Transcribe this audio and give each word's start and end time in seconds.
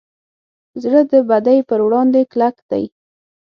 زړه 0.81 1.01
د 1.11 1.13
بدۍ 1.29 1.59
پر 1.69 1.79
وړاندې 1.85 2.21
کلک 2.31 2.55
دی. 2.71 2.83